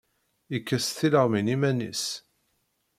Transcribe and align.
Ikes 0.57 0.85
tileɣmin 0.97 1.47
iman-is. 1.55 2.05